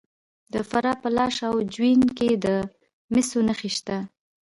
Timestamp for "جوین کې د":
1.73-2.47